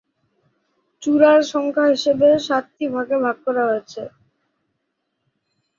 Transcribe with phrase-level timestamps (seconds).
[1.03, 4.01] চূড়ার সংখ্যা হিসাবে একে সাতটি ভাগে ভাগ করা হয়েছে।